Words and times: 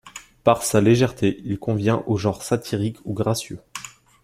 Par 0.43 0.63
sa 0.63 0.81
légèreté, 0.81 1.39
il 1.45 1.59
convient 1.59 2.03
au 2.07 2.17
genre 2.17 2.41
satirique 2.41 2.97
ou 3.05 3.13
gracieux. 3.13 3.59